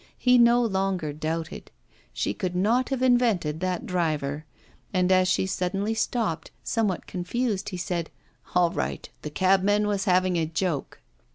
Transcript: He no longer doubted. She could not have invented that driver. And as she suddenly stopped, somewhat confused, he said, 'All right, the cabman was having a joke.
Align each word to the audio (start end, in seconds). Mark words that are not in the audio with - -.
He 0.17 0.39
no 0.39 0.63
longer 0.63 1.13
doubted. 1.13 1.69
She 2.11 2.33
could 2.33 2.55
not 2.55 2.89
have 2.89 3.03
invented 3.03 3.59
that 3.59 3.85
driver. 3.85 4.45
And 4.91 5.11
as 5.11 5.27
she 5.27 5.45
suddenly 5.45 5.93
stopped, 5.93 6.49
somewhat 6.63 7.05
confused, 7.05 7.69
he 7.69 7.77
said, 7.77 8.09
'All 8.55 8.71
right, 8.71 9.07
the 9.21 9.29
cabman 9.29 9.85
was 9.85 10.05
having 10.05 10.37
a 10.37 10.47
joke. 10.47 11.01